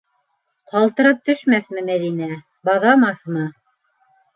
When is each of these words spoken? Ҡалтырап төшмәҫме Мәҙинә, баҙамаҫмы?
Ҡалтырап 0.71 1.21
төшмәҫме 1.29 1.85
Мәҙинә, 1.93 2.33
баҙамаҫмы? 2.71 3.51